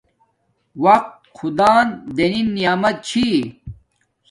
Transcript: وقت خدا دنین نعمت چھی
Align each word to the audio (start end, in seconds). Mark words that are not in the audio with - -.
وقت 0.83 1.15
خدا 1.37 1.73
دنین 2.17 2.47
نعمت 2.57 2.95
چھی 3.07 3.27